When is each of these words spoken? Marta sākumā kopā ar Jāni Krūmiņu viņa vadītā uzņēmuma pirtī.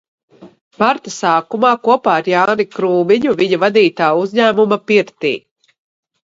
Marta 0.83 1.11
sākumā 1.15 1.73
kopā 1.87 2.15
ar 2.21 2.29
Jāni 2.31 2.65
Krūmiņu 2.77 3.35
viņa 3.43 3.61
vadītā 3.65 4.09
uzņēmuma 4.23 4.81
pirtī. 4.89 5.35